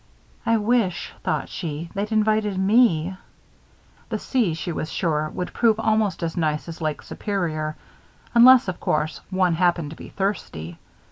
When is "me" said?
2.57-3.15